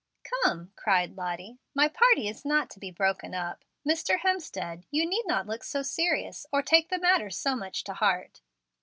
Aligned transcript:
"Come," 0.23 0.71
cried 0.75 1.15
Lottie, 1.15 1.59
"my 1.75 1.87
party 1.87 2.27
is 2.27 2.43
not 2.43 2.71
to 2.71 2.79
be 2.79 2.89
broken 2.89 3.35
up. 3.35 3.63
Mr. 3.87 4.21
Hemstead, 4.21 4.83
you 4.89 5.05
need 5.07 5.27
not 5.27 5.45
look 5.45 5.63
so 5.63 5.83
serious 5.83 6.47
or 6.51 6.63
take 6.63 6.89
the 6.89 6.97
matter 6.97 7.29
so 7.29 7.55
much 7.55 7.83
to 7.83 7.93
heart. 7.93 8.41